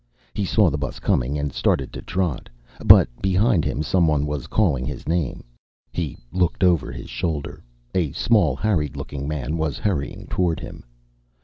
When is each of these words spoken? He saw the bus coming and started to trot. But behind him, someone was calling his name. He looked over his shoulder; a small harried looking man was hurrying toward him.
He 0.33 0.45
saw 0.45 0.71
the 0.71 0.79
bus 0.79 0.97
coming 0.97 1.37
and 1.37 1.53
started 1.53 1.93
to 1.93 2.01
trot. 2.01 2.49
But 2.83 3.07
behind 3.21 3.63
him, 3.65 3.83
someone 3.83 4.25
was 4.25 4.47
calling 4.47 4.83
his 4.83 5.07
name. 5.07 5.43
He 5.91 6.17
looked 6.31 6.63
over 6.63 6.91
his 6.91 7.07
shoulder; 7.11 7.61
a 7.93 8.11
small 8.13 8.55
harried 8.55 8.97
looking 8.97 9.27
man 9.27 9.59
was 9.59 9.77
hurrying 9.77 10.25
toward 10.25 10.59
him. 10.59 10.83